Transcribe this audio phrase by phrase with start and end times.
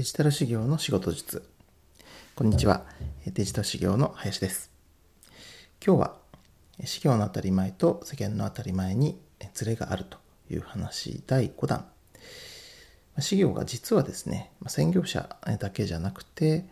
[0.00, 1.46] デジタル修行の仕事術。
[2.34, 2.86] こんにちは。
[3.26, 4.70] デジタル修行の林です。
[5.84, 6.16] 今日は
[6.86, 9.20] 修行の当たり前と世間の当たり前に
[9.52, 10.16] ズレがあると
[10.48, 11.84] いう話第5弾。
[13.18, 16.64] 修行が実はですね専業者だけじゃなくて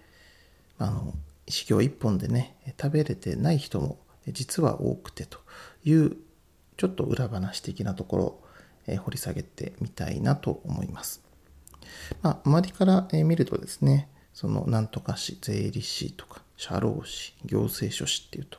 [0.79, 1.13] あの
[1.49, 3.99] 修行一本でね食べれてない人も
[4.29, 5.39] 実は多くてと
[5.85, 6.17] いう
[6.79, 11.28] ちょっと裏話的なところを掘り下げてみたいなと思います。
[12.23, 18.59] まあ、周りから見るとですね、そのなんとか市、税理士とか、社労士、行政書士っていうと、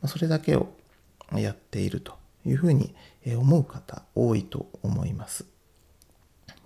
[0.00, 0.68] まあ、それだけを
[1.32, 2.94] やっているというふうに
[3.26, 5.44] 思う方多いと思います。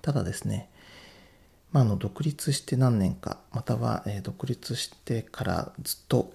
[0.03, 0.71] ただですね、
[1.73, 6.33] まあ、の独立して何年か、または、え独立してからずっと、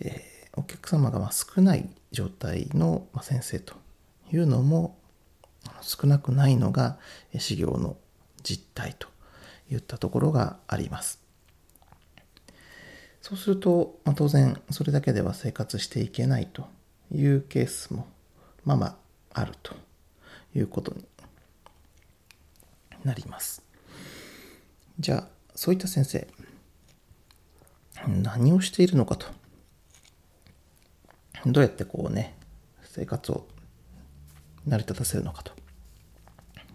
[0.00, 3.74] え、お客様がま少ない状態の先生と
[4.32, 4.98] いうのも
[5.80, 6.98] 少なくないのが
[7.38, 7.96] 修行の
[8.42, 9.08] 実態と
[9.70, 11.20] いったところがあります。
[13.20, 16.66] そうすると、まあ、当然それだけでは生活していけないと
[17.12, 18.06] いうケースも
[18.64, 18.96] まあまあ
[19.34, 19.74] あると
[20.56, 21.04] いうことに
[23.04, 23.62] なります。
[24.98, 26.26] じゃあそういった先生
[28.06, 29.26] 何をしているのかと
[31.46, 32.36] どうやってこうね
[32.82, 33.46] 生活を
[34.66, 35.52] 成り立たせるのかと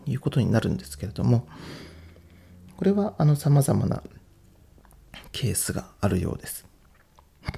[0.08, 1.47] いうことになるんですけれども、
[2.77, 4.03] これはあの様々な
[5.31, 6.66] ケースがあるようです。
[7.44, 7.52] ま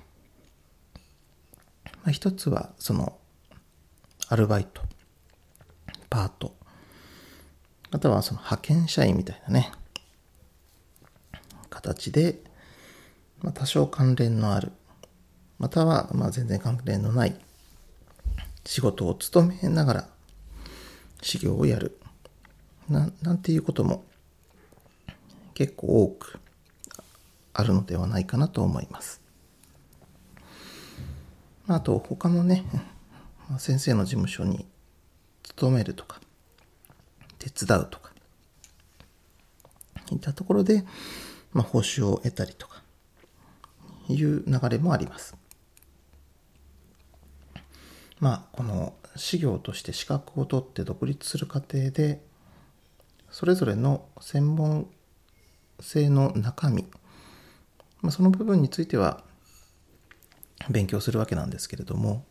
[2.07, 3.17] あ、一つはその
[4.27, 4.81] アルバイト、
[6.09, 6.55] パート、
[7.91, 9.71] またはその派遣社員みたいなね、
[11.69, 12.41] 形で、
[13.41, 14.71] まあ、多少関連のある、
[15.57, 17.35] またはまあ全然関連のない
[18.65, 20.09] 仕事を務めながら
[21.21, 21.99] 修行をやる
[22.89, 24.03] ななんていうことも
[25.53, 26.39] 結構多く
[27.53, 29.21] あるのではないかなと思います。
[31.67, 32.65] あと他のね
[33.59, 34.65] 先生の事務所に
[35.43, 36.19] 勤めるとか
[37.37, 38.11] 手伝うとか
[40.11, 40.83] いったところで、
[41.53, 42.81] まあ、報酬を得たりとか
[44.07, 45.35] いう流れもあります。
[48.19, 52.21] まあこの修行として資格を取って独立する過程で
[53.31, 54.87] それぞれの専門
[55.79, 56.83] 性の中身、
[58.01, 59.23] まあ、その部分については
[60.69, 62.25] 勉強するわけなんですけれども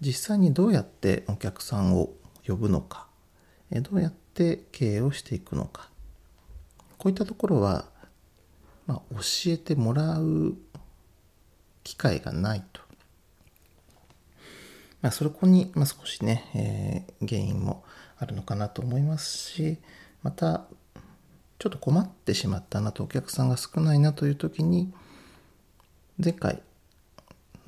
[0.00, 2.10] 実際にどうやってお客さんを
[2.46, 3.06] 呼ぶのか
[3.70, 5.88] どうやって経営をしていくのか
[6.98, 7.86] こういったところは、
[8.86, 10.56] まあ、教えてもらう
[11.82, 12.83] 機会がないと。
[15.04, 17.84] まあ、そこに、まあ、少しね、えー、原因も
[18.16, 19.76] あるのかなと思いますし
[20.22, 20.64] また
[21.58, 24.90] ちょっと困ってしまったなとお客さんが少ないなという時に
[26.18, 26.62] 前回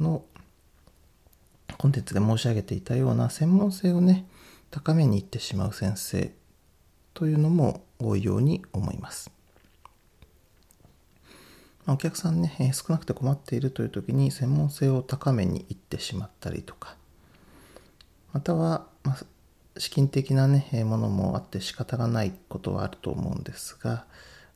[0.01, 0.25] の
[1.77, 4.25] コンテンツで申し上げていたような専門性をね
[4.71, 6.33] 高めにいってしまう先生
[7.13, 9.31] というのも多いように思います。
[11.87, 16.97] お客さんね、少なくて困っているという時に専門性を高めにいってしまったりとか
[18.37, 24.05] または、まあ、資金的なね、ものもあって仕方がないことはあると思うんですが、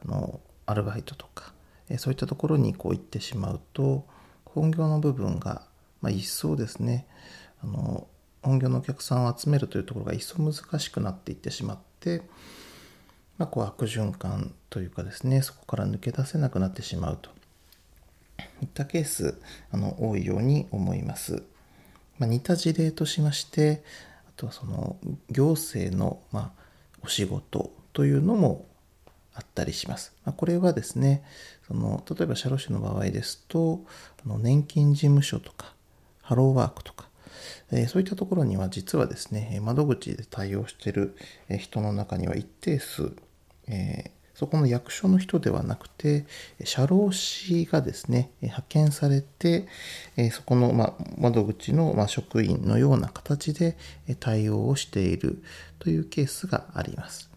[0.05, 1.55] あの、アルバイトとか、
[1.97, 4.05] そういったところにこう行ってしまうと、
[4.45, 5.63] 本業の部分が、
[6.03, 7.07] まあ、一層ですね、
[7.65, 8.07] あの、
[8.43, 12.21] 本業のお客さんを集めるというところが一層難しくなっていってしまって、
[13.39, 17.31] まあ、こう悪循環というかですね、そこから抜け出せなくなってしまうと
[18.61, 21.45] いったケース、あの、多いように思います。
[22.21, 23.83] まあ、似た事例としまして
[24.29, 24.97] あ、とはその
[25.31, 26.63] 行政の、まあ、
[27.03, 28.67] お仕事というのも
[29.35, 30.15] あったりします。
[30.25, 31.25] まあ、これはですね、
[31.67, 33.85] その例えば社労士の場合ですと、
[34.25, 35.75] あの年金事務所とか、
[36.21, 37.09] ハローワークとか、
[37.73, 41.17] えー、そういったところには実はですね、窓口で対応している
[41.59, 43.13] 人の中には一定数、
[43.67, 46.25] えーそこの役所の人ではなくて、
[46.65, 49.69] 社労士がですね、派遣されて、
[50.33, 53.77] そこの、ま窓口の、ま職員のような形で
[54.19, 55.43] 対応をしている
[55.79, 57.29] というケースがあります。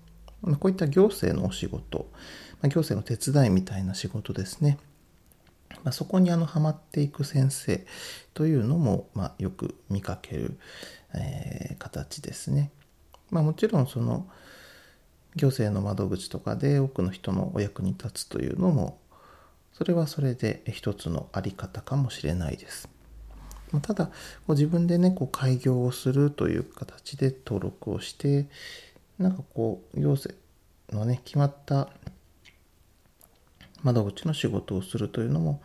[0.61, 2.09] こういった行政のお仕事、
[2.61, 4.77] 行政の手伝いみたいな仕事ですね。
[5.83, 7.85] まそこにあのハマっていく先生
[8.33, 10.57] というのも、ま、よく見かける、
[11.13, 12.71] え、形ですね。
[13.29, 14.29] ま、もちろんその
[15.35, 18.99] 行政の窓口とかで多くの人のお役に立つというのも
[19.73, 22.89] それはそれで一つのあり方かもしれないです。
[23.81, 24.11] ただ
[24.47, 28.45] 自分でねこう開業をするという形で登録をして
[29.17, 30.39] なんかこう行政
[30.91, 31.89] のね決まった
[33.81, 35.59] 窓口の仕事をするというのも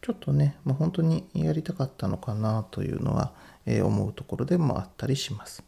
[0.00, 3.32] ちょっとね、まあ、本当にやりたかったのかなというのは、
[3.66, 5.62] え、思うところでもあったりします。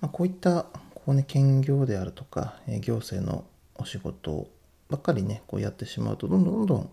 [0.00, 0.64] まあ、こういった
[0.94, 3.44] こう、ね、兼業であるとか、え、行政の
[3.74, 4.48] お仕事
[4.88, 6.90] ばっかりねこうやってしまうとどんどんどんどん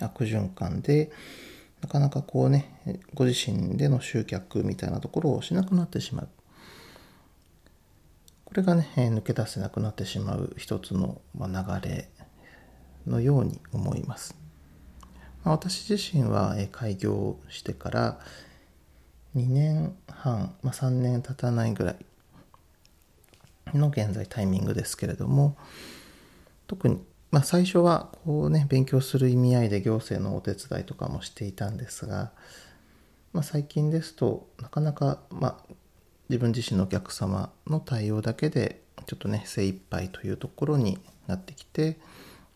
[0.00, 1.10] 悪循環で
[1.80, 6.28] なかなかこうねご自身での集客みたいなところをしなくなってしまう。
[8.44, 11.50] これがね抜け出せなくなってしまう一つの流
[11.82, 12.08] れ
[13.06, 14.36] のように思います。
[15.42, 18.20] ま、私自身は開業してから
[19.36, 21.96] 2年半、まあ、3年経たないぐらい
[23.78, 25.56] の現在タイミングですけれども
[26.66, 26.98] 特に、
[27.30, 32.30] まあ、最初はこうね勉強する意味合いで行政のお手伝いとかもしていたんですが、
[33.32, 35.74] まあ、最近ですとなかなか、まあ、
[36.28, 41.98] 自分自身のお客様の対応だけでちょっとね精一杯というところになってきて、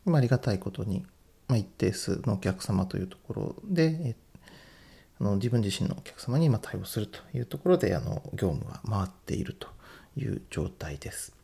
[0.05, 1.05] まあ、りがたいことに、
[1.49, 4.15] まあ、一定数のお客様というところで、えっ
[5.21, 9.69] あの自分自身のお客様に今対応するというところであの業務は回っていると
[10.17, 11.35] いう状態です。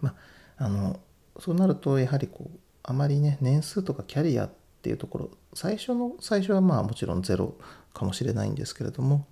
[0.00, 0.14] ま
[0.58, 1.00] あ、あの
[1.38, 4.50] そうなるとやはりこうあまりね年数とかキャリアっ
[4.82, 7.54] ていうところ最初の最初はまあもちろんゼロ
[7.92, 9.26] かもしれないんですけれども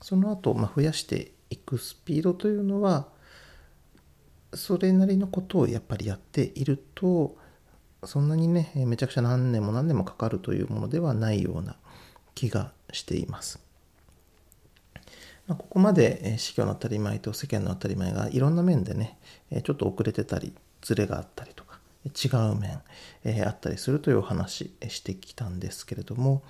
[0.00, 3.08] その後、ま増やしていくスピードというのは
[4.54, 7.36] それなりのことをやっぱりやっていると
[8.04, 11.76] そんなにねめちゃくちゃ何年も何年もかかるというものではないような
[12.36, 13.58] 気がしています。
[15.48, 19.16] まあ、ここまで司教の当たり前と世間の当たり前がいろんな面でね
[19.64, 20.52] ちょっと遅れてたり
[20.82, 22.80] ズレがあったりとか違う面、
[23.24, 26.42] えあったりするというお話してきたんですけれども、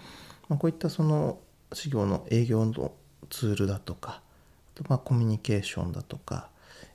[0.49, 1.39] ま、こういったその
[1.73, 2.93] 事業の営業の
[3.31, 4.21] ツールだとか
[4.75, 6.49] あとまあコミュニケーションだとか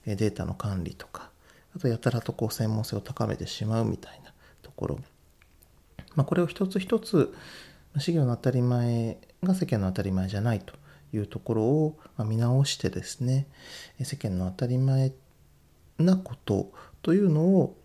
[0.06, 1.30] データの管理とか
[1.76, 5.00] あとやたらとこう専門性を高めてしまうみたいなところ、
[6.16, 7.34] まあ、これを一つ一つ
[7.98, 10.74] 事業の当たり前が世間の当たり前じゃないと
[11.14, 13.48] いうところを見直してですね
[14.02, 15.12] 世間の当たり前
[15.98, 16.72] なこと
[17.02, 17.78] というのを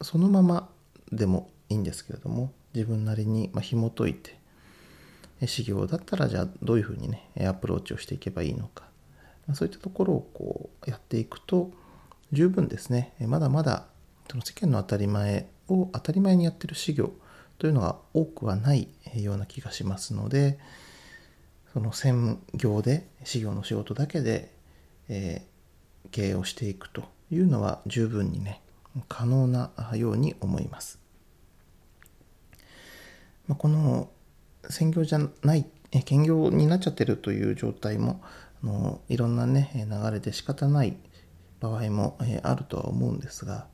[0.00, 0.68] そのまま
[1.10, 4.38] でもいいんですけれども自分なりに紐解いて
[5.46, 8.84] 事業だったらじゃあどういうふうにねアプローチをしていけばいいのか。
[9.54, 11.72] そういったところをこうやっていくと
[12.30, 13.86] 十分ですねまだまだ
[14.30, 17.12] その世間の当たり前を当たり前にやってる事業
[17.58, 18.88] というのが多くはない
[19.20, 20.58] ような気がしますので
[21.72, 24.52] その専業で事業の仕事だけで、
[25.08, 28.60] えー、経営をしていくというのは十分にね
[29.08, 30.98] 可能なように思います。
[33.48, 34.10] まあ、この
[34.68, 35.66] 専業じゃない
[36.04, 38.22] 兼業になっちゃってるという状態も
[38.62, 40.96] あのいろんなね流れで仕方ない
[41.60, 43.66] 場合もえあるとは思うんですが、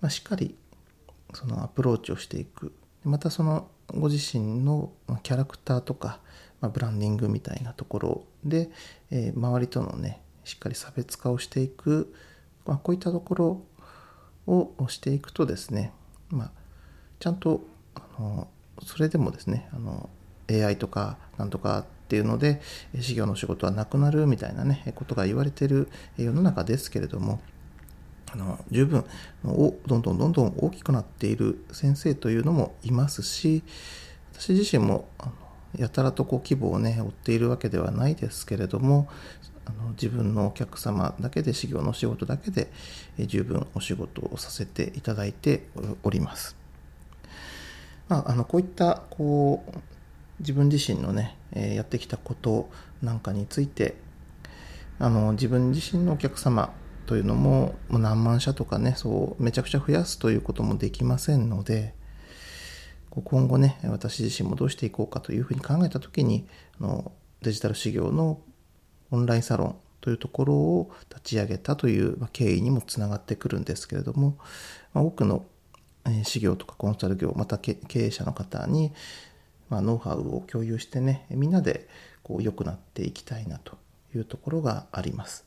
[0.00, 0.56] まあ、しっかり
[1.34, 2.72] そのアプローチをしていく
[3.06, 4.90] またそのご自身の
[5.22, 6.18] キャラクターとか、
[6.60, 8.68] まあ、ブランディングみたいなところで、
[9.12, 12.12] えー、周りとのねしっかり差別化をしていく、
[12.66, 13.62] まあ、こういったところ
[14.48, 15.92] をしていくとですね、
[16.30, 16.50] まあ、
[17.20, 17.62] ちゃんと
[17.94, 18.48] あの
[18.84, 20.10] それでもですねあの
[20.50, 22.60] AI とかなんとかっていうので
[22.94, 27.40] 事業の仕事はなくなるみたいなねことが言われてる世の中ですけれども
[28.32, 29.04] あの十分
[29.44, 33.62] おどんどんどんどん大きくなっている先生というのもいますし
[34.32, 35.32] 私自身もあの
[35.76, 39.08] やたらとこう規模をね追っているわけではないですけれども
[39.66, 42.70] あの自分のお客様だけで修行の仕事だけで、
[43.18, 45.66] 十分お仕事をさせていただいて
[46.04, 46.56] おります。
[48.08, 49.78] まあ、あのこういったこう
[50.38, 52.70] 自分自身のね、えやってきたこと
[53.02, 53.96] なんかについて
[55.00, 56.72] あの自分自身のお客様
[57.06, 61.94] というのももう何万社とかねそうめちゃくちゃ増やすということもできませんので
[63.10, 66.46] 今後ね私自身もどうしていこうかというふうに考えた時に
[66.80, 68.40] あのデジタル事業の
[69.10, 74.38] オンラインサロンというところを立ち上げたという経緯にもつながってくるんですけれども、
[74.94, 75.44] 多くの
[76.22, 78.92] 事業とかコンサル業また経営者の方に、
[79.68, 81.88] ま、ノウハウを共有してねみんなで
[82.22, 83.78] こう良くなっていきたいなと
[84.14, 85.44] いうところがあります。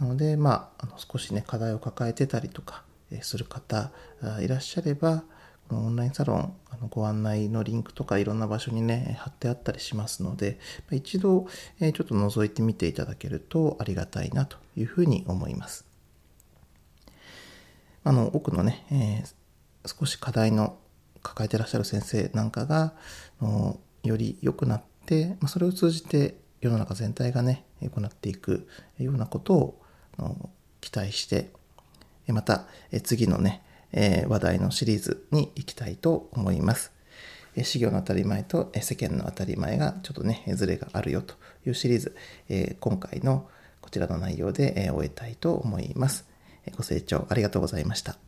[0.00, 2.84] なのでまああの少しね課題を抱えてたりとか
[3.22, 3.90] する方
[4.40, 5.24] いらっしゃれば
[5.68, 10.58] このオンラインサロンあのご案内のリンクとかいろんな場所にね貼ってあったりしますので
[10.90, 11.46] 一度
[11.80, 15.84] えちょっと覗いてみていただけるとありがたいなというふうに思います。
[18.04, 20.78] あの多くのね、えー、少し課題の
[21.22, 22.94] 抱えてらっしゃる先生なんかが
[23.42, 28.66] のより良くなってそれを通じて世の中全体がね行っていく
[28.98, 29.82] ようなことを
[30.80, 31.50] 期待して
[32.28, 32.66] また
[33.04, 33.62] 次のね、
[34.28, 36.92] 話題のシリーズに行きたいと思います。
[37.62, 41.34] 資業の当たり前と世間の当たり前がちょっとね、ずれがあるよと
[41.66, 42.14] いうシリーズ、
[42.80, 43.48] 今回の
[43.80, 46.26] こちらの内容で終えたいと思います。
[46.76, 48.27] ご清聴ありがとうございました。